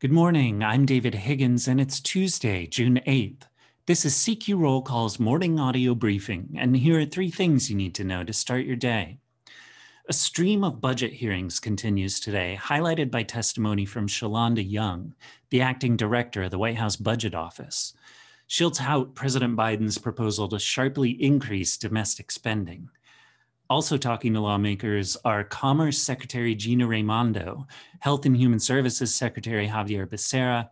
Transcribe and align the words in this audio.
Good 0.00 0.12
morning. 0.12 0.62
I'm 0.62 0.86
David 0.86 1.16
Higgins, 1.16 1.66
and 1.66 1.80
it's 1.80 1.98
Tuesday, 1.98 2.68
June 2.68 3.00
8th. 3.04 3.48
This 3.86 4.04
is 4.04 4.14
CQ 4.14 4.60
Roll 4.60 4.80
Call's 4.80 5.18
morning 5.18 5.58
audio 5.58 5.92
briefing, 5.96 6.54
and 6.56 6.76
here 6.76 7.00
are 7.00 7.04
three 7.04 7.32
things 7.32 7.68
you 7.68 7.74
need 7.74 7.96
to 7.96 8.04
know 8.04 8.22
to 8.22 8.32
start 8.32 8.64
your 8.64 8.76
day. 8.76 9.18
A 10.08 10.12
stream 10.12 10.62
of 10.62 10.80
budget 10.80 11.14
hearings 11.14 11.58
continues 11.58 12.20
today, 12.20 12.56
highlighted 12.62 13.10
by 13.10 13.24
testimony 13.24 13.84
from 13.84 14.06
Shalanda 14.06 14.62
Young, 14.64 15.14
the 15.50 15.62
acting 15.62 15.96
director 15.96 16.44
of 16.44 16.52
the 16.52 16.60
White 16.60 16.78
House 16.78 16.94
Budget 16.94 17.34
Office. 17.34 17.92
She'll 18.46 18.70
tout 18.70 19.16
President 19.16 19.56
Biden's 19.56 19.98
proposal 19.98 20.46
to 20.50 20.60
sharply 20.60 21.10
increase 21.20 21.76
domestic 21.76 22.30
spending. 22.30 22.88
Also 23.70 23.98
talking 23.98 24.32
to 24.32 24.40
lawmakers 24.40 25.16
are 25.26 25.44
Commerce 25.44 25.98
Secretary 25.98 26.54
Gina 26.54 26.86
Raimondo, 26.86 27.66
Health 28.00 28.24
and 28.24 28.34
Human 28.34 28.58
Services 28.58 29.14
Secretary 29.14 29.66
Xavier 29.66 30.06
Becerra, 30.06 30.70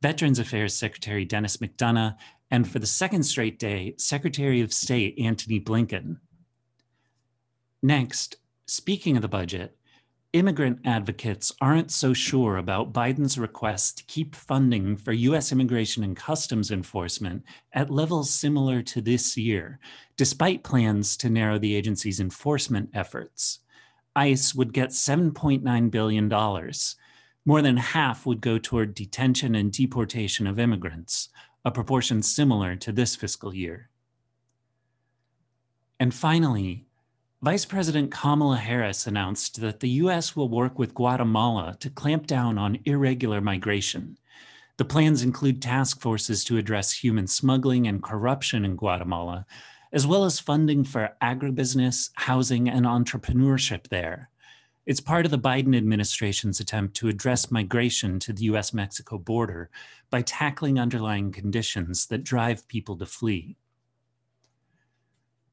Veterans 0.00 0.40
Affairs 0.40 0.74
Secretary 0.74 1.24
Dennis 1.24 1.58
McDonough, 1.58 2.16
and 2.50 2.68
for 2.68 2.80
the 2.80 2.86
second 2.86 3.22
straight 3.22 3.60
day, 3.60 3.94
Secretary 3.96 4.60
of 4.60 4.72
State 4.72 5.16
Antony 5.20 5.60
Blinken. 5.60 6.16
Next, 7.80 8.36
speaking 8.66 9.14
of 9.16 9.22
the 9.22 9.28
budget, 9.28 9.76
immigrant 10.32 10.78
advocates 10.84 11.52
aren't 11.60 11.90
so 11.90 12.14
sure 12.14 12.56
about 12.56 12.92
Biden's 12.92 13.38
request 13.38 13.98
to 13.98 14.04
keep 14.04 14.34
funding 14.34 14.96
for 14.96 15.12
U.S. 15.12 15.52
immigration 15.52 16.02
and 16.04 16.16
customs 16.16 16.70
enforcement 16.70 17.44
at 17.74 17.90
levels 17.90 18.30
similar 18.30 18.82
to 18.82 19.00
this 19.02 19.36
year, 19.36 19.78
despite 20.16 20.64
plans 20.64 21.16
to 21.18 21.28
narrow 21.28 21.58
the 21.58 21.74
agency's 21.74 22.18
enforcement 22.18 22.88
efforts. 22.94 23.58
ICE 24.16 24.54
would 24.54 24.72
get 24.72 24.90
$7.9 24.90 25.90
billion. 25.90 26.28
More 27.44 27.62
than 27.62 27.76
half 27.76 28.24
would 28.24 28.40
go 28.40 28.58
toward 28.58 28.94
detention 28.94 29.54
and 29.54 29.72
deportation 29.72 30.46
of 30.46 30.58
immigrants, 30.58 31.28
a 31.64 31.70
proportion 31.70 32.22
similar 32.22 32.76
to 32.76 32.92
this 32.92 33.16
fiscal 33.16 33.54
year. 33.54 33.90
And 36.00 36.14
finally, 36.14 36.86
Vice 37.42 37.64
President 37.64 38.12
Kamala 38.12 38.56
Harris 38.56 39.08
announced 39.08 39.60
that 39.60 39.80
the 39.80 39.88
U.S. 39.88 40.36
will 40.36 40.48
work 40.48 40.78
with 40.78 40.94
Guatemala 40.94 41.76
to 41.80 41.90
clamp 41.90 42.28
down 42.28 42.56
on 42.56 42.78
irregular 42.84 43.40
migration. 43.40 44.16
The 44.76 44.84
plans 44.84 45.24
include 45.24 45.60
task 45.60 46.00
forces 46.00 46.44
to 46.44 46.56
address 46.56 46.92
human 46.92 47.26
smuggling 47.26 47.88
and 47.88 48.00
corruption 48.00 48.64
in 48.64 48.76
Guatemala, 48.76 49.44
as 49.92 50.06
well 50.06 50.24
as 50.24 50.38
funding 50.38 50.84
for 50.84 51.16
agribusiness, 51.20 52.10
housing, 52.14 52.68
and 52.68 52.86
entrepreneurship 52.86 53.88
there. 53.88 54.30
It's 54.86 55.00
part 55.00 55.24
of 55.24 55.32
the 55.32 55.38
Biden 55.38 55.76
administration's 55.76 56.60
attempt 56.60 56.94
to 56.98 57.08
address 57.08 57.50
migration 57.50 58.20
to 58.20 58.32
the 58.32 58.44
US 58.52 58.72
Mexico 58.72 59.18
border 59.18 59.68
by 60.10 60.22
tackling 60.22 60.78
underlying 60.78 61.32
conditions 61.32 62.06
that 62.06 62.22
drive 62.22 62.68
people 62.68 62.96
to 62.98 63.06
flee. 63.06 63.56